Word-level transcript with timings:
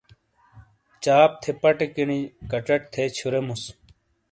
چاپ 1.03 1.29
تھے 1.41 1.51
پٹے 1.61 1.87
کِینِی 1.93 2.19
کچٹ 2.51 2.81
تھے 2.93 3.03
چھُوریموس۔ 3.15 3.63